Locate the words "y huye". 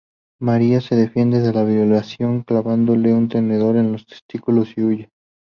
4.75-5.09